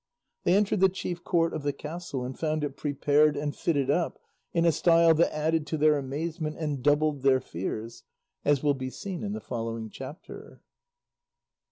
They 0.45 0.55
entered 0.55 0.79
the 0.79 0.89
chief 0.89 1.23
court 1.23 1.53
of 1.53 1.61
the 1.61 1.71
castle 1.73 2.25
and 2.25 2.35
found 2.35 2.63
it 2.63 2.75
prepared 2.75 3.37
and 3.37 3.55
fitted 3.55 3.91
up 3.91 4.17
in 4.51 4.65
a 4.65 4.71
style 4.71 5.13
that 5.13 5.31
added 5.31 5.67
to 5.67 5.77
their 5.77 5.95
amazement 5.99 6.57
and 6.57 6.81
doubled 6.81 7.21
their 7.21 7.39
fears, 7.39 8.01
as 8.43 8.63
will 8.63 8.73
be 8.73 8.89
seen 8.89 9.21
in 9.21 9.33
the 9.33 9.39
following 9.39 9.91
chapter. 9.91 10.63